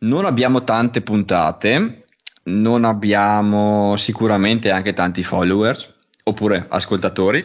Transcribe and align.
non 0.00 0.24
abbiamo 0.24 0.64
tante 0.64 1.00
puntate, 1.00 2.06
non 2.44 2.84
abbiamo 2.84 3.96
sicuramente 3.96 4.70
anche 4.70 4.92
tanti 4.92 5.22
followers 5.22 5.94
oppure 6.24 6.66
ascoltatori, 6.68 7.44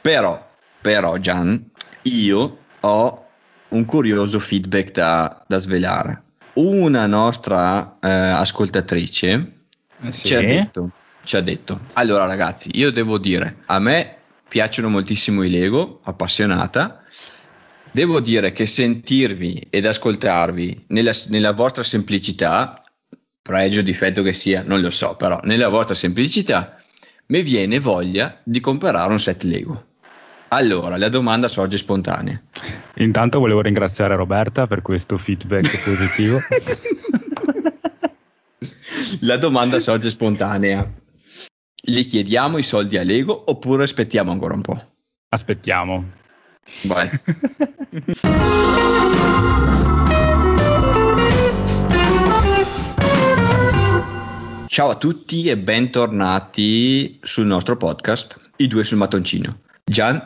però, 0.00 0.50
però 0.80 1.16
Gian, 1.16 1.70
io 2.02 2.58
ho 2.80 3.26
un 3.68 3.84
curioso 3.84 4.38
feedback 4.38 4.92
da, 4.92 5.44
da 5.46 5.58
svelare. 5.58 6.22
Una 6.54 7.06
nostra 7.06 7.96
eh, 8.00 8.08
ascoltatrice 8.08 9.52
Eh, 10.02 10.12
sì. 10.12 10.26
ci, 10.26 10.34
ha 10.34 10.40
detto, 10.40 10.90
ci 11.24 11.36
ha 11.36 11.40
detto, 11.40 11.80
allora 11.94 12.26
ragazzi, 12.26 12.70
io 12.74 12.92
devo 12.92 13.18
dire, 13.18 13.62
a 13.66 13.78
me 13.78 14.16
piacciono 14.46 14.88
moltissimo 14.88 15.42
i 15.42 15.50
Lego, 15.50 16.00
appassionata, 16.04 17.02
devo 17.94 18.18
dire 18.18 18.50
che 18.50 18.66
sentirvi 18.66 19.68
ed 19.70 19.86
ascoltarvi 19.86 20.86
nella, 20.88 21.12
nella 21.28 21.52
vostra 21.52 21.84
semplicità, 21.84 22.82
pregio 23.40 23.80
o 23.80 23.82
difetto 23.84 24.22
che 24.22 24.32
sia, 24.32 24.64
non 24.66 24.80
lo 24.80 24.90
so, 24.90 25.14
però 25.14 25.38
nella 25.44 25.68
vostra 25.68 25.94
semplicità 25.94 26.76
mi 27.26 27.42
viene 27.42 27.78
voglia 27.78 28.40
di 28.42 28.58
comprare 28.58 29.12
un 29.12 29.20
set 29.20 29.44
Lego. 29.44 29.92
Allora, 30.48 30.96
la 30.96 31.08
domanda 31.08 31.46
sorge 31.46 31.76
spontanea. 31.76 32.42
Intanto 32.96 33.38
volevo 33.38 33.60
ringraziare 33.60 34.16
Roberta 34.16 34.66
per 34.66 34.82
questo 34.82 35.16
feedback 35.16 35.82
positivo. 35.84 36.40
La 39.20 39.36
domanda 39.36 39.78
sorge 39.78 40.10
spontanea. 40.10 40.92
Gli 41.80 42.04
chiediamo 42.04 42.58
i 42.58 42.64
soldi 42.64 42.98
a 42.98 43.04
Lego 43.04 43.44
oppure 43.46 43.84
aspettiamo 43.84 44.32
ancora 44.32 44.54
un 44.54 44.62
po'? 44.62 44.84
Aspettiamo. 45.28 46.22
Vai. 46.84 47.08
Ciao 54.74 54.90
a 54.90 54.96
tutti 54.96 55.48
e 55.48 55.56
bentornati 55.56 57.20
sul 57.22 57.46
nostro 57.46 57.76
podcast, 57.76 58.40
i 58.56 58.66
due 58.66 58.82
sul 58.82 58.96
mattoncino. 58.98 59.60
Gian, 59.84 60.20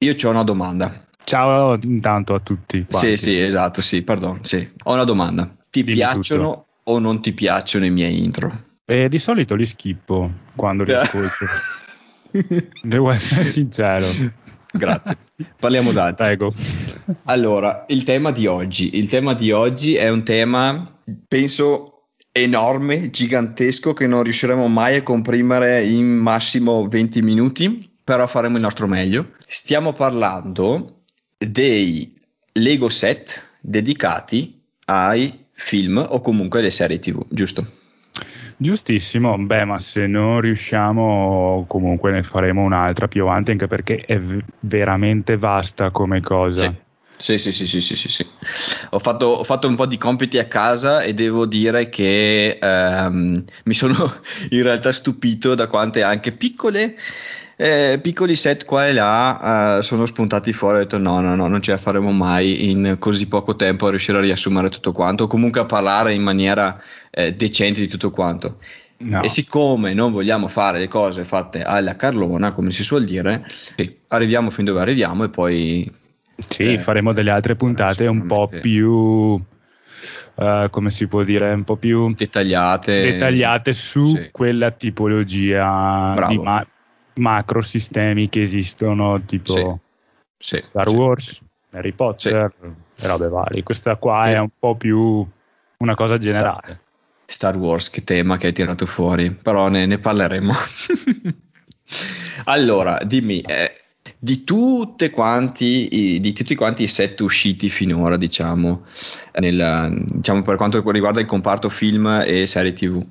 io 0.00 0.14
ho 0.22 0.28
una 0.28 0.42
domanda. 0.42 1.06
Ciao 1.24 1.78
intanto 1.82 2.34
a 2.34 2.40
tutti. 2.40 2.84
quanti. 2.84 3.16
Sì, 3.16 3.30
sì, 3.30 3.40
esatto, 3.40 3.80
sì, 3.80 4.02
pardon, 4.02 4.44
sì. 4.44 4.70
Ho 4.84 4.92
una 4.92 5.04
domanda. 5.04 5.50
Ti 5.70 5.84
Dimmi 5.84 5.96
piacciono 5.96 6.66
o 6.82 6.98
non 6.98 7.22
ti 7.22 7.32
piacciono 7.32 7.86
i 7.86 7.90
miei 7.90 8.22
intro? 8.22 8.64
E 8.84 9.08
di 9.08 9.18
solito 9.18 9.54
li 9.54 9.64
schippo 9.64 10.32
quando 10.54 10.82
li 10.82 10.92
ascolto. 10.94 11.46
Devo 12.82 13.10
essere 13.10 13.44
sincero. 13.44 14.06
Grazie. 14.72 15.16
Parliamo 15.58 15.92
d'altro. 15.92 16.24
Prego. 16.26 16.54
Allora, 17.24 17.84
il 17.88 18.04
tema 18.04 18.30
di 18.32 18.46
oggi. 18.46 18.98
Il 18.98 19.08
tema 19.08 19.34
di 19.34 19.50
oggi 19.50 19.94
è 19.94 20.08
un 20.08 20.22
tema, 20.24 21.00
penso, 21.26 22.08
enorme, 22.32 23.10
gigantesco, 23.10 23.94
che 23.94 24.06
non 24.06 24.22
riusciremo 24.22 24.68
mai 24.68 24.96
a 24.96 25.02
comprimere 25.02 25.84
in 25.84 26.06
massimo 26.06 26.86
20 26.86 27.22
minuti, 27.22 27.90
però 28.04 28.26
faremo 28.26 28.56
il 28.56 28.62
nostro 28.62 28.86
meglio. 28.86 29.32
Stiamo 29.46 29.92
parlando 29.92 31.02
dei 31.38 32.14
Lego 32.52 32.88
set 32.88 33.42
dedicati 33.60 34.60
ai 34.86 35.46
film 35.52 36.04
o 36.08 36.20
comunque 36.20 36.60
alle 36.60 36.70
serie 36.70 36.98
TV, 36.98 37.24
giusto? 37.28 37.77
Giustissimo, 38.60 39.38
beh, 39.38 39.64
ma 39.64 39.78
se 39.78 40.08
non 40.08 40.40
riusciamo, 40.40 41.64
comunque 41.68 42.10
ne 42.10 42.24
faremo 42.24 42.62
un'altra 42.62 43.06
più 43.06 43.22
avanti, 43.22 43.52
anche 43.52 43.68
perché 43.68 43.98
è 44.04 44.18
v- 44.18 44.42
veramente 44.60 45.36
vasta 45.36 45.90
come 45.90 46.20
cosa. 46.20 46.74
Sì, 47.16 47.38
sì, 47.38 47.52
sì, 47.52 47.66
sì, 47.66 47.80
sì, 47.80 47.96
sì, 47.96 48.08
sì. 48.10 48.26
Ho, 48.90 48.98
fatto, 48.98 49.26
ho 49.26 49.44
fatto 49.44 49.68
un 49.68 49.76
po' 49.76 49.86
di 49.86 49.96
compiti 49.96 50.38
a 50.38 50.46
casa 50.46 51.02
e 51.02 51.14
devo 51.14 51.46
dire 51.46 51.88
che 51.88 52.58
ehm, 52.60 53.44
mi 53.62 53.74
sono 53.74 54.20
in 54.50 54.62
realtà 54.64 54.90
stupito 54.90 55.54
da 55.54 55.68
quante 55.68 56.02
anche 56.02 56.32
piccole, 56.32 56.96
eh, 57.60 57.98
piccoli 58.00 58.36
set 58.36 58.64
qua 58.64 58.86
e 58.86 58.92
là 58.92 59.78
eh, 59.78 59.82
sono 59.82 60.06
spuntati 60.06 60.52
fuori. 60.52 60.76
Ho 60.76 60.78
detto 60.80 60.98
no, 60.98 61.20
no, 61.20 61.34
no, 61.34 61.48
non 61.48 61.60
ce 61.60 61.72
la 61.72 61.78
faremo 61.78 62.12
mai 62.12 62.70
in 62.70 62.96
così 63.00 63.26
poco 63.26 63.56
tempo 63.56 63.88
a 63.88 63.90
riuscire 63.90 64.18
a 64.18 64.20
riassumere 64.20 64.68
tutto 64.68 64.92
quanto, 64.92 65.24
o 65.24 65.26
comunque 65.26 65.60
a 65.60 65.64
parlare 65.64 66.14
in 66.14 66.22
maniera 66.22 66.80
eh, 67.10 67.34
decente 67.34 67.80
di 67.80 67.88
tutto 67.88 68.10
quanto. 68.10 68.58
No. 69.00 69.22
E 69.22 69.28
siccome 69.28 69.92
non 69.92 70.12
vogliamo 70.12 70.46
fare 70.48 70.78
le 70.78 70.88
cose 70.88 71.24
fatte 71.24 71.62
alla 71.62 71.96
Carlona, 71.96 72.52
come 72.52 72.70
si 72.70 72.84
suol 72.84 73.04
dire, 73.04 73.44
sì, 73.76 73.96
arriviamo 74.08 74.50
fin 74.50 74.64
dove 74.64 74.80
arriviamo 74.80 75.24
e 75.24 75.28
poi 75.28 75.92
Sì, 76.36 76.74
Eh, 76.74 76.78
faremo 76.78 77.12
delle 77.12 77.30
altre 77.30 77.56
puntate 77.56 78.06
un 78.06 78.26
po' 78.26 78.48
più, 78.60 79.40
eh, 80.36 80.68
come 80.70 80.90
si 80.90 81.08
può 81.08 81.24
dire, 81.24 81.52
un 81.52 81.64
po' 81.64 81.74
più 81.76 82.14
dettagliate. 82.14 83.00
dettagliate 83.02 83.72
su 83.72 84.14
Sì. 84.14 84.28
quella 84.30 84.70
tipologia 84.70 86.12
Bravo. 86.14 86.32
di 86.32 86.38
ma- 86.38 86.66
macro 87.18 87.60
sistemi 87.60 88.28
che 88.28 88.42
esistono, 88.42 89.20
tipo 89.24 89.80
Sì, 90.38 90.60
Star 90.62 90.88
sì, 90.88 90.94
Wars, 90.94 91.30
sì. 91.32 91.42
Harry 91.70 91.92
Potter 91.92 92.52
e 92.96 93.06
robe 93.06 93.28
varie. 93.28 93.62
Questa 93.62 93.96
qua 93.96 94.24
Sì. 94.26 94.32
è 94.32 94.38
un 94.38 94.50
po' 94.58 94.76
più 94.76 95.26
una 95.78 95.94
cosa 95.94 96.18
generale. 96.18 96.80
Star 97.26 97.56
Wars, 97.56 97.90
che 97.90 98.04
tema 98.04 98.38
che 98.38 98.46
hai 98.46 98.52
tirato 98.52 98.86
fuori, 98.86 99.30
però 99.30 99.68
ne, 99.68 99.84
ne 99.84 99.98
parleremo. 99.98 100.52
allora, 102.44 102.98
dimmi, 103.04 103.40
eh, 103.42 103.80
di, 104.18 104.44
tutte 104.44 105.10
quanti, 105.10 106.18
di 106.20 106.32
tutti 106.32 106.54
quanti 106.54 106.84
i 106.84 106.88
set 106.88 107.20
usciti 107.20 107.68
finora, 107.68 108.16
diciamo, 108.16 108.86
nel- 109.40 110.04
diciamo, 110.06 110.42
per 110.42 110.56
quanto 110.56 110.82
riguarda 110.90 111.20
il 111.20 111.26
comparto 111.26 111.68
film 111.68 112.22
e 112.24 112.46
serie 112.46 112.72
TV, 112.72 113.04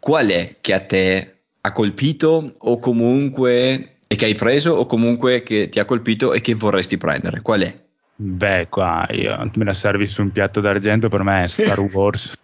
qual 0.00 0.26
è 0.28 0.56
che 0.60 0.72
a 0.74 0.80
te 0.80 1.33
ha 1.66 1.72
colpito 1.72 2.44
o 2.58 2.78
comunque 2.78 3.96
e 4.06 4.16
che 4.16 4.26
hai 4.26 4.34
preso 4.34 4.72
o 4.72 4.84
comunque 4.84 5.42
che 5.42 5.70
ti 5.70 5.78
ha 5.78 5.86
colpito 5.86 6.34
e 6.34 6.40
che 6.42 6.54
vorresti 6.54 6.98
prendere? 6.98 7.40
Qual 7.40 7.62
è? 7.62 7.82
Beh, 8.16 8.68
qua 8.68 9.06
io- 9.10 9.50
me 9.54 9.64
la 9.64 9.72
servi 9.72 10.06
su 10.06 10.22
un 10.22 10.30
piatto 10.30 10.60
d'argento 10.60 11.08
per 11.08 11.22
me 11.22 11.44
è 11.44 11.46
Star 11.48 11.80
Wars, 11.90 12.34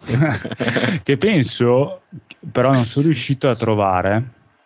che 1.03 1.17
penso, 1.17 2.01
però 2.51 2.73
non 2.73 2.83
sono 2.85 3.05
riuscito 3.05 3.47
a 3.47 3.55
trovare 3.55 4.23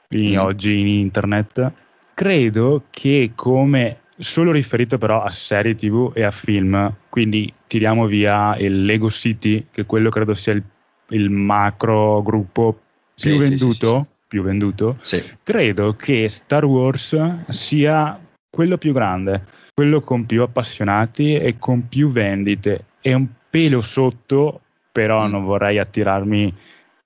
in- 0.10 0.36
Mm. 0.36 0.38
oggi 0.38 0.80
in 0.80 0.88
internet. 0.88 1.72
Credo 2.14 2.84
che 2.90 3.34
come 3.36 4.00
solo 4.18 4.52
riferito 4.52 4.98
però 4.98 5.22
a 5.22 5.30
serie 5.30 5.76
TV 5.76 6.12
e 6.16 6.24
a 6.24 6.32
film, 6.32 6.96
quindi 7.10 7.54
tiriamo 7.68 8.06
via 8.08 8.56
il 8.58 8.86
Lego 8.86 9.10
City, 9.10 9.68
che 9.70 9.86
quello 9.86 10.10
credo 10.10 10.34
sia 10.34 10.54
il, 10.54 10.64
il 11.10 11.30
macro 11.30 12.22
gruppo 12.24 12.80
più 13.14 13.34
sì, 13.34 13.38
venduto, 13.38 13.74
sì, 14.00 14.04
sì. 14.10 14.15
Più 14.28 14.44
venduto, 14.44 14.98
Sì. 15.02 15.22
credo 15.44 15.96
che 15.96 16.28
Star 16.30 16.66
Wars 16.66 17.18
sia 17.50 18.20
quello 18.50 18.78
più 18.78 18.94
grande, 18.94 19.46
quello 19.74 20.02
con 20.02 20.26
più 20.26 20.42
appassionati 20.42 21.36
e 21.36 21.58
con 21.60 21.88
più 21.88 22.12
vendite. 22.12 22.86
È 23.02 23.14
un 23.14 23.28
pelo 23.50 23.82
sotto, 23.82 24.62
però 24.92 25.28
Mm. 25.28 25.32
non 25.32 25.44
vorrei 25.44 25.78
attirarmi 25.80 26.54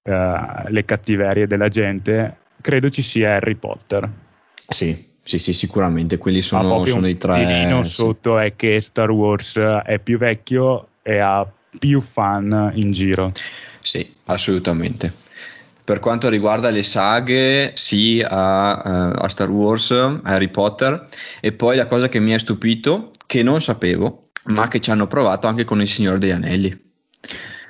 eh, 0.02 0.63
le 0.69 0.85
cattiverie 0.85 1.46
della 1.46 1.68
gente. 1.68 2.38
Credo 2.62 2.90
ci 2.90 3.02
sia 3.02 3.35
Harry 3.35 3.56
Potter. 3.56 4.09
Sì, 4.68 5.08
sì, 5.22 5.38
sì, 5.40 5.53
sicuramente 5.53 6.18
quelli 6.18 6.41
sono, 6.41 6.85
sono 6.85 7.08
i 7.08 7.18
tre. 7.18 7.40
filino 7.46 7.84
sì. 7.84 7.91
sotto 7.91 8.40
è 8.40 8.56
che 8.56 8.81
Star 8.81 9.12
Wars 9.12 9.58
è 9.58 10.00
più 10.00 10.18
vecchio 10.18 10.88
e 11.03 11.19
ha 11.19 11.46
più 11.78 12.02
fan 12.02 12.72
in 12.75 12.91
giro. 12.91 13.34
Sì, 13.81 14.16
assolutamente. 14.25 15.13
Per 15.90 16.00
quanto 16.00 16.30
riguarda 16.30 16.70
le 16.70 16.84
saghe, 16.84 17.72
sì 17.74 18.24
a, 18.24 18.84
eh, 18.86 19.24
a 19.26 19.28
Star 19.28 19.50
Wars, 19.50 19.90
a 19.90 20.20
Harry 20.22 20.50
Potter, 20.50 21.08
e 21.42 21.52
poi 21.52 21.76
la 21.78 21.88
cosa 21.88 22.10
che 22.10 22.20
mi 22.20 22.32
ha 22.32 22.38
stupito, 22.38 23.10
che 23.26 23.42
non 23.42 23.60
sapevo, 23.60 24.30
ma 24.50 24.68
che 24.68 24.82
ci 24.82 24.92
hanno 24.92 25.08
provato 25.08 25.48
anche 25.48 25.66
con 25.66 25.82
Il 25.82 25.88
Signore 25.88 26.20
degli 26.20 26.30
Anelli. 26.30 26.80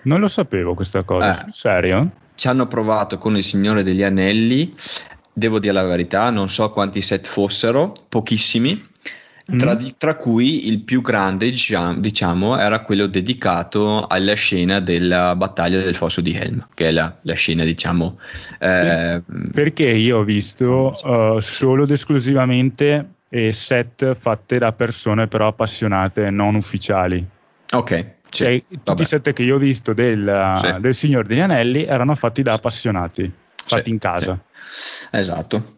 Non 0.03 0.19
lo 0.19 0.27
sapevo 0.27 0.73
questa 0.73 1.05
cosa, 1.05 1.45
Eh. 1.45 1.49
serio? 1.49 2.11
Ci 2.35 2.49
hanno 2.49 2.67
provato 2.67 3.17
con 3.17 3.37
Il 3.37 3.43
Signore 3.45 3.83
degli 3.83 4.03
Anelli, 4.03 4.75
devo 5.31 5.57
dire 5.59 5.71
la 5.71 5.85
verità, 5.85 6.29
non 6.29 6.49
so 6.49 6.71
quanti 6.71 7.01
set 7.01 7.25
fossero, 7.25 7.93
pochissimi, 8.09 8.85
tra, 9.57 9.73
Mm. 9.73 9.77
di- 9.77 9.95
tra 9.97 10.15
cui 10.15 10.67
il 10.67 10.81
più 10.81 11.01
grande, 11.01 11.49
diciamo, 11.97 12.57
era 12.57 12.81
quello 12.81 13.07
dedicato 13.07 14.05
alla 14.07 14.33
scena 14.33 14.79
della 14.79 15.35
battaglia 15.35 15.79
del 15.81 15.95
fosso 15.95 16.21
di 16.21 16.33
Helm, 16.33 16.67
che 16.73 16.87
è 16.89 16.91
la, 16.91 17.15
la 17.21 17.33
scena, 17.33 17.63
diciamo... 17.63 18.19
eh, 18.59 19.21
Perché 19.51 19.89
io 19.89 20.19
ho 20.19 20.23
visto 20.23 21.37
eh, 21.37 21.41
solo 21.41 21.83
ed 21.83 21.91
esclusivamente 21.91 23.09
eh, 23.29 23.51
set 23.51 24.15
fatte 24.15 24.57
da 24.57 24.71
persone 24.71 25.27
però 25.27 25.47
appassionate, 25.47 26.29
non 26.31 26.55
ufficiali. 26.55 27.25
Ok, 27.71 28.05
sì, 28.29 28.43
Cioè, 28.43 28.59
tutti 28.67 28.79
vabbè. 28.85 29.01
i 29.01 29.05
set 29.05 29.33
che 29.33 29.43
io 29.43 29.55
ho 29.55 29.59
visto 29.59 29.93
del, 29.93 30.59
Sì. 30.61 30.79
del 30.79 30.93
Signore 30.95 31.27
degli 31.27 31.39
Anelli 31.39 31.83
erano 31.83 32.15
fatti 32.15 32.41
da 32.41 32.53
appassionati, 32.53 33.31
fatti 33.65 33.83
Sì, 33.85 33.89
in 33.91 33.97
casa. 33.99 34.39
sì. 35.11 35.77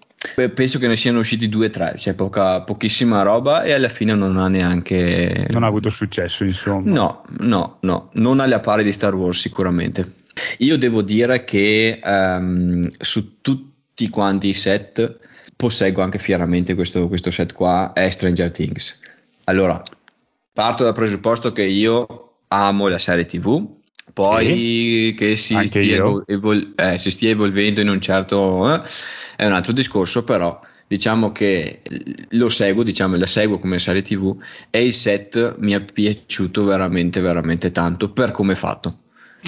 Penso 0.53 0.77
che 0.77 0.87
ne 0.87 0.95
siano 0.95 1.19
usciti 1.19 1.49
due 1.49 1.65
o 1.65 1.69
tre, 1.71 1.95
cioè 1.97 2.13
poca, 2.13 2.61
pochissima 2.61 3.23
roba 3.23 3.63
e 3.63 3.73
alla 3.73 3.89
fine 3.89 4.13
non 4.13 4.37
ha 4.37 4.47
neanche... 4.47 5.47
Non 5.49 5.63
ha 5.63 5.67
avuto 5.67 5.89
successo, 5.89 6.43
insomma. 6.43 6.91
No, 6.91 7.23
no, 7.39 7.77
no, 7.81 8.09
non 8.13 8.39
alle 8.39 8.59
pari 8.59 8.83
di 8.83 8.91
Star 8.91 9.15
Wars 9.15 9.39
sicuramente. 9.39 10.17
Io 10.59 10.77
devo 10.77 11.01
dire 11.01 11.43
che 11.43 11.99
um, 12.03 12.87
su 12.99 13.41
tutti 13.41 14.09
quanti 14.09 14.49
i 14.49 14.53
set 14.53 15.17
posseggo 15.55 16.03
anche 16.03 16.19
fieramente 16.19 16.75
questo, 16.75 17.07
questo 17.07 17.31
set 17.31 17.53
qua, 17.53 17.91
è 17.93 18.07
Stranger 18.11 18.51
Things. 18.51 18.99
Allora, 19.45 19.81
parto 20.53 20.83
dal 20.83 20.93
presupposto 20.93 21.51
che 21.51 21.63
io 21.63 22.35
amo 22.47 22.87
la 22.87 22.99
serie 22.99 23.25
TV, 23.25 23.67
poi 24.13 24.45
sì, 24.45 25.15
che 25.17 25.35
si 25.35 25.57
stia, 25.65 26.03
evol- 26.27 26.73
eh, 26.75 26.99
si 26.99 27.09
stia, 27.09 27.31
evolvendo 27.31 27.81
in 27.81 27.89
un 27.89 27.99
certo... 27.99 28.71
Eh, 28.71 28.81
è 29.41 29.47
un 29.47 29.53
altro 29.53 29.73
discorso, 29.73 30.23
però 30.23 30.61
diciamo 30.85 31.31
che 31.31 31.81
lo 32.29 32.47
seguo, 32.47 32.83
diciamo, 32.83 33.15
la 33.15 33.25
seguo 33.25 33.57
come 33.57 33.79
serie 33.79 34.03
TV 34.03 34.39
e 34.69 34.85
il 34.85 34.93
set 34.93 35.55
mi 35.57 35.71
è 35.71 35.81
piaciuto 35.81 36.63
veramente, 36.63 37.21
veramente 37.21 37.71
tanto 37.71 38.11
per 38.11 38.29
come 38.29 38.53
è 38.53 38.55
fatto. 38.55 38.99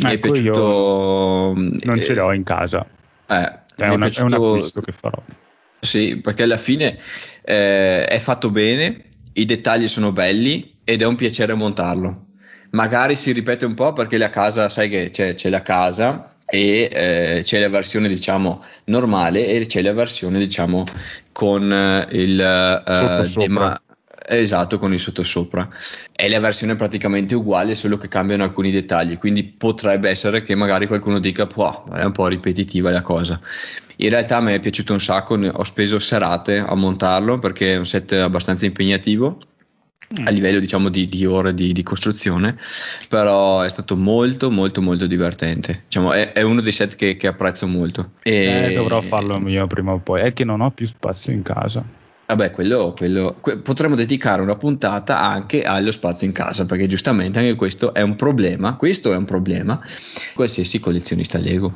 Mi 0.02 0.14
ecco, 0.14 0.30
è 0.30 0.32
piaciuto... 0.32 1.54
non 1.56 2.02
ce 2.02 2.16
l'ho 2.16 2.32
in 2.32 2.44
casa. 2.44 2.84
Eh, 3.28 3.60
è, 3.76 3.88
una, 3.88 4.08
piaciuto, 4.08 4.36
è 4.36 4.40
un 4.40 4.46
acquisto 4.56 4.82
che 4.82 4.92
farò. 4.94 5.22
Sì, 5.80 6.20
perché 6.24 6.42
alla 6.42 6.58
fine 6.58 6.98
eh, 7.44 8.06
è 8.06 8.18
fatto 8.18 8.50
bene, 8.50 9.10
i 9.34 9.46
dettagli 9.46 9.88
sono 9.88 10.12
belli 10.12 10.78
ed 10.84 11.04
è 11.04 11.06
un 11.06 11.16
piacere 11.16 11.54
montarlo. 11.54 12.30
Magari 12.72 13.16
si 13.16 13.32
ripete 13.32 13.66
un 13.66 13.76
po' 13.76 13.94
perché 13.94 14.18
la 14.18 14.32
casa, 14.32 14.70
sai 14.70 14.90
che 14.90 15.12
c'è, 15.12 15.36
c'è 15.36 15.50
la 15.50 15.62
casa 15.62 16.33
e 16.46 16.90
eh, 16.92 17.42
c'è 17.44 17.60
la 17.60 17.70
versione 17.70 18.08
diciamo 18.08 18.60
normale 18.86 19.48
e 19.48 19.66
c'è 19.66 19.82
la 19.82 19.94
versione 19.94 20.40
diciamo 20.40 20.86
con 21.32 21.72
eh, 21.72 22.08
il 22.12 22.84
uh, 22.86 23.40
tema, 23.40 23.82
esatto 24.28 24.78
con 24.78 24.94
il 24.94 25.00
sottosopra. 25.00 25.68
È 26.12 26.28
la 26.28 26.40
versione 26.40 26.76
praticamente 26.76 27.36
uguale 27.36 27.76
solo 27.76 27.98
che 27.98 28.08
cambiano 28.08 28.44
alcuni 28.44 28.72
dettagli. 28.72 29.18
Quindi 29.18 29.44
potrebbe 29.44 30.10
essere 30.10 30.44
che 30.44 30.56
magari 30.56 30.88
qualcuno 30.88 31.20
dica 31.20 31.48
wow, 31.54 31.92
è 31.94 32.04
un 32.04 32.12
po' 32.12 32.28
ripetitiva 32.28 32.92
la 32.92 33.02
cosa. 33.02 33.40
In 33.98 34.10
realtà 34.10 34.40
mi 34.42 34.54
è 34.54 34.60
piaciuto 34.60 34.94
un 34.94 35.00
sacco 35.00 35.36
ho 35.36 35.64
speso 35.64 36.00
serate 36.00 36.58
a 36.58 36.76
montarlo 36.76 37.38
perché 37.38 37.74
è 37.74 37.78
un 37.78 37.86
set 37.86 38.12
abbastanza 38.14 38.66
impegnativo 38.66 39.38
a 40.26 40.32
mm. 40.32 40.34
livello 40.34 40.60
diciamo 40.60 40.90
di, 40.90 41.08
di 41.10 41.26
ore 41.26 41.54
di, 41.54 41.72
di, 41.74 41.84
costruzione 41.84 42.58
però 43.10 43.62
è 43.62 43.70
stato 43.70 43.96
molto 43.96 44.52
molto 44.52 44.82
molto 44.82 45.06
divertente 45.08 45.84
diciamo, 45.86 46.14
è, 46.14 46.34
è, 46.34 46.42
uno 46.42 46.62
dei 46.62 46.72
set 46.72 46.96
che, 46.96 47.18
che 47.18 47.28
apprezzo 47.28 47.68
molto 47.68 48.12
e 48.22 48.72
eh, 48.72 48.74
dovrò 48.74 49.02
farlo 49.02 49.38
io 49.50 49.68
prima 49.68 49.94
o 49.94 50.00
poi 50.00 50.22
è 50.22 50.34
che 50.34 50.44
non 50.44 50.62
ho 50.62 50.72
più 50.72 50.86
spazio 50.86 51.34
in 51.34 51.42
casa 51.42 52.02
Vabbè, 52.26 52.52
quello, 52.52 52.94
quello 52.98 53.36
que- 53.40 53.58
potremmo 53.58 53.96
dedicare 53.96 54.42
una 54.42 54.56
puntata 54.56 55.20
anche 55.20 55.64
allo 55.64 55.92
spazio 55.92 56.26
in 56.26 56.32
casa, 56.32 56.66
perché 56.66 56.88
giustamente 56.88 57.38
anche 57.38 57.56
questo 57.56 57.94
è 57.94 58.02
un 58.02 58.16
problema. 58.16 58.76
Questo 58.76 59.12
è 59.12 59.16
un 59.16 59.26
problema. 59.26 59.80
Qualsiasi 60.34 60.80
collezionista 60.80 61.38
Lego, 61.38 61.74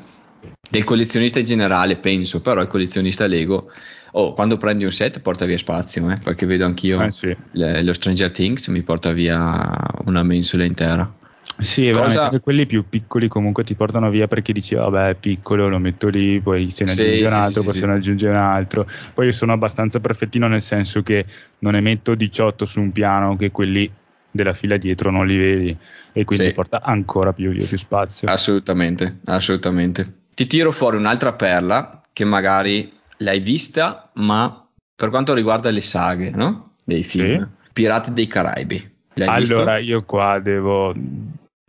del 0.70 0.86
collezionista 0.86 1.40
in 1.40 1.46
generale, 1.46 1.98
penso, 1.98 2.42
però 2.42 2.62
il 2.62 2.70
collezionista 2.70 3.28
Lego 3.28 3.72
oh, 4.12 4.34
quando 4.34 4.58
prendi 4.58 4.84
un 4.84 4.92
set 4.92 5.20
porta 5.20 5.46
via 5.46 5.58
spazio, 5.58 6.10
eh, 6.10 6.18
perché 6.24 6.46
vedo 6.46 6.66
anch'io 6.66 7.02
eh 7.02 7.12
sì. 7.12 7.36
le, 7.52 7.84
lo 7.84 7.94
Stranger 7.94 8.32
Things 8.32 8.68
mi 8.68 8.84
porta 8.84 9.12
via 9.12 9.70
una 10.06 10.24
mensola 10.24 10.64
intera. 10.64 11.12
Sì, 11.60 11.90
Cosa... 11.92 12.30
quelli 12.40 12.68
più 12.68 12.88
piccoli 12.88 13.28
comunque 13.28 13.64
ti 13.64 13.74
portano 13.74 14.12
via 14.12 14.28
perché 14.28 14.54
dici 14.54 14.76
vabbè 14.76 15.10
è 15.10 15.16
piccolo, 15.16 15.68
lo 15.68 15.80
metto 15.80 16.08
lì, 16.08 16.40
poi 16.40 16.70
se 16.70 16.84
ne 16.84 16.92
sì, 16.92 17.02
aggiunge 17.02 17.24
un 17.24 17.34
altro, 17.34 17.62
sì, 17.62 17.68
poi 17.68 17.80
se 17.80 17.86
ne 17.86 17.94
aggiunge 17.94 18.28
un 18.28 18.36
altro. 18.36 18.88
Poi 19.14 19.26
io 19.26 19.32
sono 19.32 19.54
abbastanza 19.54 20.00
perfettino 20.00 20.48
nel 20.48 20.62
senso 20.62 21.02
che 21.02 21.26
non 21.60 21.74
ne 21.74 21.82
metto 21.82 22.14
18 22.14 22.64
su 22.66 22.80
un 22.80 22.92
piano 22.92 23.36
che 23.36 23.50
quelli 23.50 23.92
della 24.30 24.54
fila 24.54 24.78
dietro 24.78 25.10
non 25.10 25.26
li 25.26 25.36
vedi 25.36 25.78
e 26.14 26.26
quindi 26.26 26.54
porta 26.54 26.82
ancora 26.84 27.34
più, 27.34 27.52
più 27.52 27.78
spazio. 27.78 28.30
Assolutamente, 28.30 29.20
assolutamente. 29.26 30.14
Ti 30.36 30.46
tiro 30.46 30.72
fuori 30.72 30.98
un'altra 30.98 31.34
perla 31.34 32.02
che 32.14 32.24
magari 32.24 32.94
l'hai 33.18 33.40
vista, 33.40 34.10
ma 34.16 34.68
per 34.96 35.10
quanto 35.10 35.34
riguarda 35.34 35.70
le 35.70 35.82
saghe, 35.82 36.32
no? 36.32 36.74
Dei 36.84 37.04
film, 37.04 37.42
sì. 37.42 37.72
Pirati 37.74 38.14
dei 38.14 38.28
Caraibi. 38.28 38.96
allora, 39.16 39.78
visto? 39.78 39.92
io 39.92 40.04
qua 40.04 40.40
devo 40.40 40.94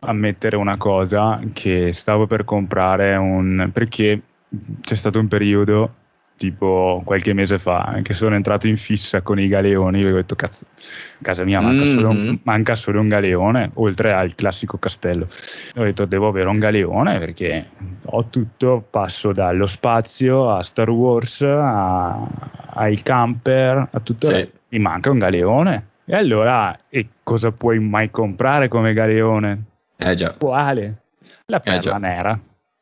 ammettere 0.01 0.55
una 0.55 0.77
cosa 0.77 1.39
che 1.51 1.91
stavo 1.91 2.25
per 2.25 2.45
comprare 2.45 3.15
un 3.15 3.69
perché 3.73 4.21
c'è 4.81 4.95
stato 4.95 5.19
un 5.19 5.27
periodo 5.27 5.95
tipo 6.39 7.01
qualche 7.05 7.33
mese 7.33 7.59
fa 7.59 7.99
che 8.01 8.13
sono 8.13 8.33
entrato 8.33 8.67
in 8.67 8.77
fissa 8.77 9.21
con 9.21 9.39
i 9.39 9.47
galeoni 9.47 10.03
ho 10.03 10.15
detto 10.15 10.35
cazzo 10.35 10.65
casa 11.21 11.43
mia 11.43 11.59
manca, 11.59 11.83
mm-hmm. 11.83 11.93
solo 11.93 12.09
un, 12.09 12.17
mm-hmm. 12.17 12.35
manca, 12.43 12.75
solo 12.75 13.01
un, 13.01 13.09
galeone 13.09 13.71
oltre 13.75 14.13
al 14.13 14.33
classico 14.33 14.77
castello 14.77 15.27
ho 15.75 15.83
detto 15.83 16.05
devo 16.05 16.29
avere 16.29 16.47
un 16.47 16.57
galeone 16.57 17.19
perché 17.19 17.65
ho 18.05 18.25
tutto 18.29 18.85
passo 18.89 19.33
dallo 19.33 19.67
spazio 19.67 20.49
a 20.49 20.63
Star 20.63 20.89
Wars 20.89 21.41
a, 21.41 22.25
ai 22.73 23.01
camper 23.03 23.89
a 23.91 23.99
tutto 23.99 24.27
sì. 24.27 24.49
mi 24.69 24.79
manca 24.79 25.11
un 25.11 25.17
galeone 25.19 25.87
e 26.11 26.15
allora 26.15 26.75
e 26.89 27.07
cosa 27.21 27.51
puoi 27.51 27.77
mai 27.77 28.09
comprare 28.09 28.67
come 28.67 28.93
galeone? 28.93 29.63
Eh 29.95 30.15
già. 30.15 30.33
Quale? 30.33 31.01
La 31.45 31.57
eh 31.57 31.59
perla 31.59 31.97
eh 31.97 31.99
nera. 31.99 32.39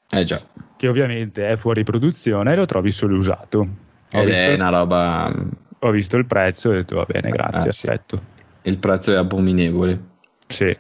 Eh 0.09 0.24
già 0.24 0.42
che 0.77 0.88
ovviamente 0.88 1.50
è 1.50 1.57
fuori 1.57 1.83
produzione 1.83 2.54
e 2.54 2.56
lo 2.56 2.65
trovi 2.65 2.92
solo 2.92 3.18
usato. 3.18 3.59
Ho 3.59 4.21
Ed 4.21 4.27
visto, 4.27 4.42
è 4.42 4.54
una 4.54 4.69
roba... 4.69 5.33
Ho 5.80 5.92
visto 5.92 6.18
il 6.18 6.25
prezzo 6.25 6.69
e 6.69 6.74
ho 6.74 6.77
detto 6.77 6.95
va 6.95 7.06
bene, 7.06 7.30
grazie, 7.30 7.68
ah, 7.68 7.71
aspetto. 7.71 8.21
Sì. 8.62 8.69
Il 8.69 8.77
prezzo 8.77 9.12
è 9.12 9.15
abominevole. 9.15 10.00
Sì, 10.48 10.75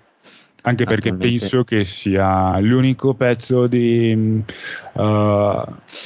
anche 0.67 0.83
perché 0.83 1.13
penso 1.13 1.63
che 1.63 1.85
sia 1.85 2.59
l'unico 2.59 3.13
pezzo 3.13 3.67
di 3.67 4.43
uh, 4.93 5.61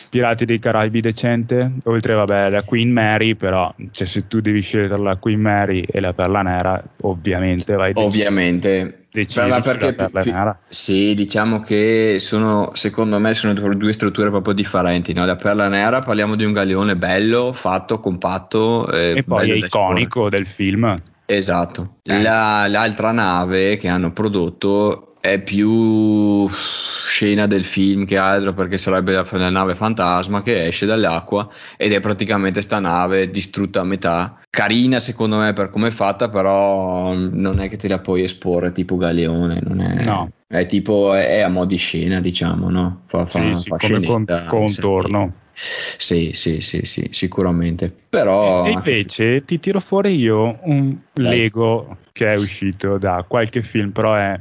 Pirati 0.10 0.46
dei 0.46 0.60
Caraibi 0.60 1.02
decente, 1.02 1.72
oltre 1.84 2.14
vabbè 2.14 2.50
la 2.50 2.62
Queen 2.62 2.92
Mary, 2.92 3.34
però 3.34 3.74
cioè, 3.90 4.06
se 4.06 4.28
tu 4.28 4.40
devi 4.40 4.62
scegliere 4.62 4.98
la 4.98 5.16
Queen 5.16 5.42
Mary 5.42 5.84
e 5.90 6.00
la 6.00 6.14
Perla 6.14 6.44
Nera, 6.44 6.84
ovviamente 7.02 7.76
vai 7.76 7.92
Ovviamente. 7.96 8.98
Decidi 9.14 9.50
perché, 9.62 9.94
perla 9.94 10.24
nera. 10.24 10.60
Sì, 10.70 11.14
diciamo 11.14 11.60
che 11.60 12.16
sono, 12.20 12.72
secondo 12.76 13.20
me 13.20 13.34
sono 13.34 13.54
due 13.54 13.92
strutture 13.92 14.30
proprio 14.30 14.54
differenti. 14.54 15.12
No? 15.12 15.26
La 15.26 15.36
Perla 15.36 15.68
Nera 15.68 16.00
parliamo 16.00 16.36
di 16.36 16.46
un 16.46 16.54
galeone 16.54 16.96
bello, 16.96 17.52
fatto, 17.52 18.00
compatto. 18.00 18.90
Eh, 18.90 19.18
e 19.18 19.24
poi 19.24 19.52
è 19.52 19.56
iconico 19.56 20.30
del 20.30 20.48
film. 20.48 20.98
Esatto. 21.36 22.00
Eh. 22.04 22.22
La, 22.22 22.68
l'altra 22.68 23.12
nave 23.12 23.78
che 23.78 23.88
hanno 23.88 24.12
prodotto 24.12 25.16
è 25.22 25.40
più 25.40 26.48
scena 26.50 27.46
del 27.46 27.64
film 27.64 28.06
che 28.06 28.18
altro 28.18 28.54
perché 28.54 28.78
sarebbe 28.78 29.14
la, 29.14 29.26
la 29.30 29.50
nave 29.50 29.76
fantasma 29.76 30.42
che 30.42 30.66
esce 30.66 30.86
dall'acqua 30.86 31.48
ed 31.78 31.94
è 31.94 32.00
praticamente 32.00 32.62
sta 32.62 32.80
nave 32.80 33.30
distrutta 33.30 33.80
a 33.80 33.84
metà. 33.84 34.40
Carina 34.50 35.00
secondo 35.00 35.38
me 35.38 35.54
per 35.54 35.70
come 35.70 35.88
è 35.88 35.92
fatta, 35.92 36.28
però 36.28 37.14
non 37.14 37.60
è 37.60 37.70
che 37.70 37.78
te 37.78 37.88
la 37.88 38.00
puoi 38.00 38.24
esporre 38.24 38.74
tipo 38.74 38.98
Galeone, 38.98 39.60
non 39.64 39.82
è, 39.82 40.04
no. 40.04 40.30
è 40.48 40.66
tipo 40.66 41.14
è, 41.14 41.40
a 41.40 41.48
mo' 41.48 41.66
di 41.66 41.78
scena, 41.78 42.20
diciamo, 42.20 42.70
no? 42.70 43.04
Fa, 43.06 43.26
fa, 43.26 43.56
sì, 43.56 43.70
fa 43.70 43.78
sì, 43.80 43.94
come 43.94 44.06
con, 44.06 44.46
contorno. 44.48 45.34
Sì, 45.64 46.32
sì, 46.34 46.62
sì, 46.62 46.86
sì, 46.86 47.10
sicuramente. 47.12 47.94
Però... 48.10 48.66
E 48.66 48.72
invece 48.72 49.42
ti 49.42 49.60
tiro 49.60 49.80
fuori 49.80 50.16
io 50.16 50.58
un 50.64 50.98
Dai. 51.14 51.38
Lego 51.38 51.98
che 52.12 52.34
è 52.34 52.36
uscito 52.36 52.98
da 52.98 53.24
qualche 53.28 53.62
film, 53.62 53.92
però 53.92 54.16
è... 54.16 54.40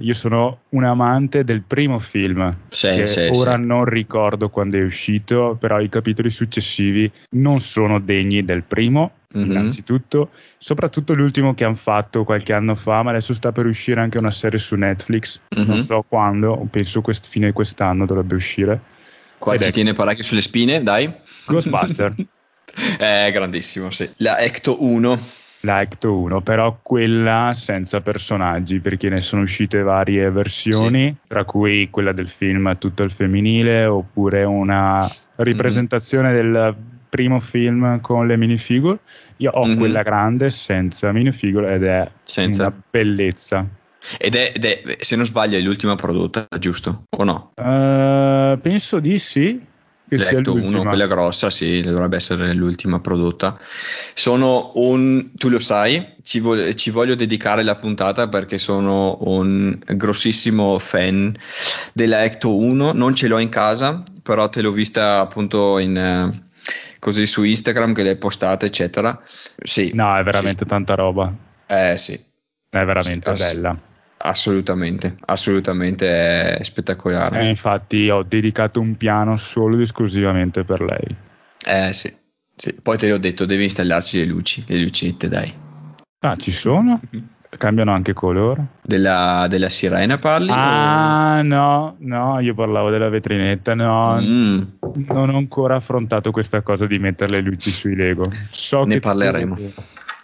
Io 0.00 0.12
sono 0.12 0.60
un 0.70 0.84
amante 0.84 1.42
del 1.42 1.62
primo 1.62 1.98
film, 1.98 2.54
sì, 2.68 3.06
sì, 3.06 3.30
ora 3.32 3.54
sì. 3.54 3.60
non 3.62 3.86
ricordo 3.86 4.50
quando 4.50 4.76
è 4.76 4.84
uscito, 4.84 5.56
però 5.58 5.80
i 5.80 5.88
capitoli 5.88 6.28
successivi 6.28 7.10
non 7.30 7.60
sono 7.60 7.98
degni 7.98 8.44
del 8.44 8.62
primo, 8.62 9.12
mm-hmm. 9.34 9.50
innanzitutto, 9.50 10.28
soprattutto 10.58 11.14
l'ultimo 11.14 11.54
che 11.54 11.64
hanno 11.64 11.76
fatto 11.76 12.24
qualche 12.24 12.52
anno 12.52 12.74
fa, 12.74 13.02
ma 13.02 13.10
adesso 13.10 13.32
sta 13.32 13.52
per 13.52 13.64
uscire 13.64 14.02
anche 14.02 14.18
una 14.18 14.30
serie 14.30 14.58
su 14.58 14.74
Netflix, 14.74 15.40
mm-hmm. 15.58 15.66
non 15.66 15.82
so 15.82 16.04
quando, 16.06 16.68
penso 16.70 17.00
quest- 17.00 17.26
fine 17.26 17.52
quest'anno 17.52 18.04
dovrebbe 18.04 18.34
uscire 18.34 18.80
Qua 19.38 19.54
Ed 19.54 19.62
ci 19.62 19.72
tiene 19.72 19.92
parecchio 19.92 20.24
sulle 20.24 20.42
spine, 20.42 20.82
dai. 20.82 21.10
Ghostbuster. 21.46 22.14
è 22.98 23.30
grandissimo, 23.32 23.90
sì. 23.90 24.08
La 24.18 24.38
Ecto 24.38 24.82
1. 24.82 25.20
La 25.60 25.80
Ecto 25.80 26.16
1, 26.16 26.40
però 26.42 26.78
quella 26.82 27.52
senza 27.54 28.00
personaggi, 28.00 28.80
perché 28.80 29.08
ne 29.08 29.20
sono 29.20 29.42
uscite 29.42 29.82
varie 29.82 30.30
versioni, 30.30 31.08
sì. 31.08 31.28
tra 31.28 31.44
cui 31.44 31.88
quella 31.90 32.12
del 32.12 32.28
film 32.28 32.76
tutto 32.78 33.02
il 33.02 33.10
femminile, 33.10 33.84
oppure 33.86 34.44
una 34.44 35.10
ripresentazione 35.36 36.32
mm-hmm. 36.32 36.52
del 36.52 36.76
primo 37.08 37.40
film 37.40 38.00
con 38.00 38.26
le 38.26 38.36
minifigure. 38.36 38.98
Io 39.38 39.50
ho 39.50 39.66
mm-hmm. 39.66 39.78
quella 39.78 40.02
grande 40.02 40.50
senza 40.50 41.12
minifigure 41.12 41.74
ed 41.74 41.84
è 41.84 42.10
senza. 42.24 42.66
una 42.66 42.82
bellezza. 42.90 43.66
Ed 44.18 44.34
è, 44.34 44.52
ed 44.54 44.64
è, 44.64 44.96
se 45.00 45.16
non 45.16 45.24
sbaglio, 45.26 45.56
è 45.56 45.60
l'ultima 45.60 45.94
prodotta, 45.96 46.46
giusto? 46.58 47.04
O 47.16 47.24
no? 47.24 47.52
Uh, 47.56 48.58
penso 48.60 49.00
di 49.00 49.18
sì. 49.18 49.74
Che 50.08 50.16
1, 50.18 50.52
l'ultima. 50.52 50.86
quella 50.86 51.08
grossa, 51.08 51.50
sì, 51.50 51.80
dovrebbe 51.80 52.14
essere 52.14 52.54
l'ultima 52.54 53.00
prodotta. 53.00 53.58
Sono 54.14 54.70
un, 54.76 55.32
tu 55.34 55.48
lo 55.48 55.58
sai, 55.58 56.14
ci, 56.22 56.38
vo- 56.38 56.72
ci 56.74 56.90
voglio 56.90 57.16
dedicare 57.16 57.64
la 57.64 57.74
puntata 57.74 58.28
perché 58.28 58.58
sono 58.58 59.18
un 59.22 59.76
grossissimo 59.84 60.78
fan 60.78 61.34
della 61.92 62.22
Ecto 62.22 62.56
1, 62.56 62.92
non 62.92 63.16
ce 63.16 63.26
l'ho 63.26 63.38
in 63.38 63.48
casa, 63.48 64.04
però 64.22 64.48
te 64.48 64.62
l'ho 64.62 64.70
vista 64.70 65.18
appunto 65.18 65.78
in, 65.80 65.96
eh, 65.96 66.44
così 67.00 67.26
su 67.26 67.42
Instagram 67.42 67.92
che 67.92 68.04
l'hai 68.04 68.16
postata, 68.16 68.64
eccetera. 68.64 69.20
Sì, 69.60 69.90
No, 69.92 70.16
è 70.16 70.22
veramente 70.22 70.64
tanta 70.66 70.94
roba. 70.94 71.34
sì. 71.66 71.74
Eh 71.74 71.98
sì, 71.98 72.14
È 72.68 72.84
veramente 72.84 73.34
Sì, 73.36 73.42
bella. 73.42 73.76
Assolutamente, 74.26 75.16
assolutamente 75.26 76.56
è 76.56 76.62
spettacolare. 76.62 77.40
E 77.40 77.48
infatti 77.48 78.08
ho 78.10 78.22
dedicato 78.22 78.80
un 78.80 78.96
piano 78.96 79.36
solo 79.36 79.74
ed 79.76 79.82
esclusivamente 79.82 80.64
per 80.64 80.80
lei. 80.82 81.16
Eh 81.66 81.92
sì, 81.92 82.12
sì. 82.54 82.74
Poi 82.74 82.96
te 82.98 83.08
l'ho 83.08 83.18
detto, 83.18 83.44
devi 83.44 83.64
installarci 83.64 84.18
le 84.18 84.24
luci, 84.26 84.64
le 84.66 84.78
lucette, 84.78 85.28
dai. 85.28 85.52
Ah, 86.20 86.36
ci 86.36 86.50
sono? 86.50 87.00
Cambiano 87.48 87.92
anche 87.92 88.12
colore? 88.12 88.66
Della, 88.82 89.46
della 89.48 89.68
sirena 89.68 90.18
parli? 90.18 90.50
Ah, 90.52 91.40
no, 91.42 91.96
no, 92.00 92.40
io 92.40 92.54
parlavo 92.54 92.90
della 92.90 93.08
vetrinetta. 93.08 93.74
No, 93.74 94.14
o- 94.16 94.20
Mm, 94.20 94.62
non 95.08 95.30
ho 95.30 95.36
ancora 95.36 95.76
affrontato 95.76 96.30
questa 96.30 96.62
cosa 96.62 96.86
di 96.86 96.98
mettere 96.98 97.36
le 97.36 97.40
luci 97.42 97.70
sui 97.70 97.94
Lego. 97.94 98.24
So 98.50 98.84
Ne 98.84 98.98
parleremo. 98.98 99.54
tu 99.56 99.72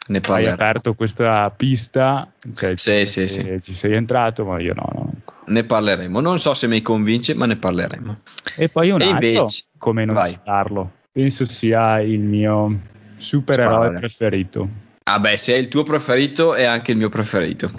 ne 0.09 0.21
Hai 0.27 0.47
aperto 0.49 0.95
questa 0.95 1.51
pista, 1.57 2.31
cioè, 2.55 2.75
Sì, 2.77 3.07
sì, 3.07 3.23
eh, 3.23 3.29
sì. 3.29 3.61
ci 3.61 3.75
sei 3.75 3.95
entrato, 3.95 4.45
ma 4.45 4.61
io 4.61 4.75
no, 4.75 4.89
no. 4.93 5.13
Ne 5.47 5.65
parleremo. 5.65 6.21
Non 6.21 6.39
so 6.39 6.55
se 6.55 6.67
mi 6.67 6.83
convince, 6.83 7.35
ma 7.35 7.47
ne 7.47 7.57
parleremo. 7.57 8.19
E 8.57 8.69
poi 8.69 8.91
un 8.91 9.01
E 9.01 9.05
altro, 9.05 9.27
invece- 9.27 9.65
come 9.79 10.05
non 10.05 10.15
vai. 10.15 10.33
citarlo, 10.33 10.91
penso 11.13 11.45
sia 11.45 12.01
il 12.01 12.21
mio 12.21 12.81
supereroe 13.17 13.75
Sparare. 13.75 13.99
preferito, 13.99 14.69
Ah 15.05 15.19
beh, 15.19 15.37
se 15.37 15.55
è 15.55 15.57
il 15.57 15.67
tuo 15.69 15.83
preferito 15.83 16.55
è 16.55 16.65
anche 16.65 16.93
il 16.93 16.97
mio 16.97 17.09
preferito. 17.09 17.71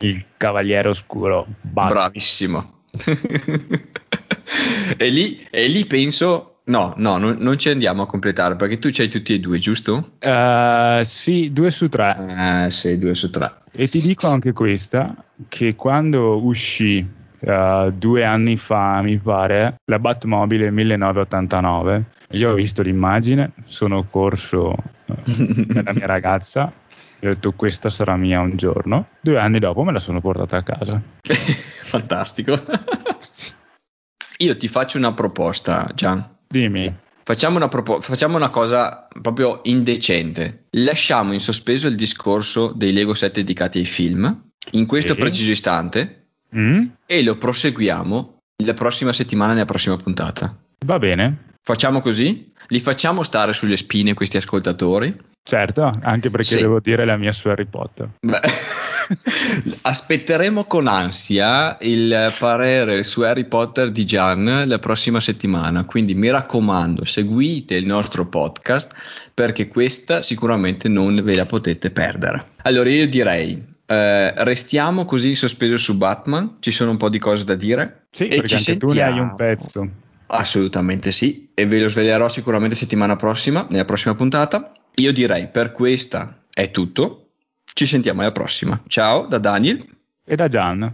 il 0.00 0.24
Cavaliere 0.36 0.88
Oscuro. 0.88 1.46
Batman. 1.60 1.88
Bravissimo. 2.02 2.72
e, 4.96 5.08
lì, 5.10 5.46
e 5.50 5.66
lì 5.68 5.84
penso... 5.86 6.57
No, 6.68 6.92
no, 6.98 7.16
non, 7.16 7.36
non 7.40 7.58
ci 7.58 7.70
andiamo 7.70 8.02
a 8.02 8.06
completare 8.06 8.54
perché 8.54 8.78
tu 8.78 8.90
c'hai 8.92 9.08
tutti 9.08 9.32
e 9.32 9.40
due, 9.40 9.58
giusto? 9.58 10.12
Eh, 10.18 11.00
sì, 11.04 11.50
due 11.50 11.70
su 11.70 11.88
tre. 11.88 12.64
Eh, 12.66 12.70
sì, 12.70 12.98
due 12.98 13.14
su 13.14 13.30
tre. 13.30 13.50
E 13.72 13.88
ti 13.88 14.02
dico 14.02 14.26
anche 14.28 14.52
questa, 14.52 15.14
che 15.48 15.74
quando 15.74 16.44
uscì 16.44 17.06
eh, 17.40 17.92
due 17.96 18.24
anni 18.24 18.58
fa, 18.58 19.00
mi 19.00 19.16
pare, 19.16 19.76
la 19.86 19.98
Batmobile 19.98 20.70
1989, 20.70 22.04
io 22.32 22.50
ho 22.50 22.54
visto 22.54 22.82
l'immagine, 22.82 23.52
sono 23.64 24.04
corso 24.10 24.74
dalla 25.06 25.94
mia 25.94 26.06
ragazza, 26.06 26.70
e 27.18 27.28
ho 27.28 27.32
detto 27.32 27.52
questa 27.52 27.88
sarà 27.88 28.14
mia 28.16 28.40
un 28.40 28.56
giorno. 28.56 29.06
Due 29.22 29.38
anni 29.38 29.58
dopo 29.58 29.84
me 29.84 29.92
la 29.92 30.00
sono 30.00 30.20
portata 30.20 30.58
a 30.58 30.62
casa. 30.62 31.00
Fantastico. 31.24 32.60
Io 34.40 34.56
ti 34.56 34.68
faccio 34.68 34.98
una 34.98 35.14
proposta, 35.14 35.90
Gian. 35.94 36.36
Dimmi, 36.48 36.94
Facciamo 37.28 37.56
una, 37.56 37.68
propo- 37.68 38.00
facciamo 38.00 38.36
una 38.36 38.48
cosa 38.48 39.06
proprio 39.20 39.60
indecente. 39.64 40.64
Lasciamo 40.70 41.34
in 41.34 41.40
sospeso 41.40 41.86
il 41.86 41.94
discorso 41.94 42.72
dei 42.74 42.94
Lego 42.94 43.12
set 43.12 43.34
dedicati 43.34 43.76
ai 43.78 43.84
film 43.84 44.44
in 44.72 44.86
questo 44.86 45.12
Sì. 45.12 45.18
preciso 45.18 45.50
istante 45.50 46.14
Mm? 46.56 46.86
e 47.04 47.22
lo 47.22 47.36
proseguiamo 47.36 48.38
la 48.64 48.72
prossima 48.72 49.12
settimana 49.12 49.52
nella 49.52 49.66
prossima 49.66 49.96
puntata. 49.98 50.56
va 50.86 50.98
bene? 50.98 51.52
Facciamo 51.62 52.00
così? 52.00 52.50
Li 52.68 52.80
facciamo 52.80 53.22
stare 53.24 53.52
sulle 53.52 53.76
spine 53.76 54.14
questi 54.14 54.38
ascoltatori? 54.38 55.14
Certo, 55.42 55.82
anche 56.00 56.30
perché 56.30 56.56
Sì. 56.56 56.60
devo 56.62 56.80
dire 56.80 57.04
la 57.04 57.18
mia 57.18 57.32
su 57.32 57.48
Harry 57.48 57.66
Potter. 57.66 58.08
Beh, 58.20 58.40
aspetteremo 59.82 60.64
con 60.64 60.86
ansia 60.86 61.76
il 61.80 62.32
parere 62.38 63.02
su 63.02 63.22
Harry 63.22 63.44
Potter 63.44 63.90
di 63.90 64.04
Gian 64.04 64.64
la 64.66 64.78
prossima 64.78 65.20
settimana. 65.20 65.84
Quindi 65.84 66.14
mi 66.14 66.30
raccomando, 66.30 67.04
seguite 67.04 67.76
il 67.76 67.86
nostro 67.86 68.26
podcast 68.26 68.92
perché 69.34 69.68
questa 69.68 70.22
sicuramente 70.22 70.88
non 70.88 71.22
ve 71.22 71.34
la 71.34 71.46
potete 71.46 71.90
perdere. 71.90 72.52
Allora, 72.62 72.90
io 72.90 73.08
direi. 73.08 73.76
eh, 73.86 74.44
restiamo 74.44 75.04
così 75.06 75.30
in 75.30 75.36
sospeso 75.36 75.78
su 75.78 75.96
Batman, 75.96 76.56
ci 76.60 76.70
sono 76.70 76.90
un 76.90 76.96
po' 76.98 77.08
di 77.08 77.18
cose 77.18 77.44
da 77.44 77.54
dire. 77.54 78.06
Sì, 78.10 78.28
e 78.28 78.36
perché 78.36 78.56
anche 78.56 78.76
tu 78.76 78.92
ne 78.92 79.02
hai 79.02 79.18
un 79.18 79.30
sentiamo. 79.30 79.34
pezzo. 79.34 79.88
Assolutamente 80.30 81.10
sì, 81.10 81.50
e 81.54 81.66
ve 81.66 81.80
lo 81.80 81.88
svelerò 81.88 82.28
sicuramente 82.28 82.74
settimana 82.76 83.16
prossima, 83.16 83.66
nella 83.70 83.86
prossima 83.86 84.14
puntata. 84.14 84.72
Io 84.96 85.12
direi 85.12 85.48
per 85.48 85.72
questa 85.72 86.42
è 86.52 86.70
tutto. 86.70 87.27
Ci 87.78 87.86
sentiamo 87.86 88.22
alla 88.22 88.32
prossima. 88.32 88.82
Ciao 88.88 89.26
da 89.26 89.38
Daniel. 89.38 89.80
E 90.24 90.34
da 90.34 90.48
Gian. 90.48 90.92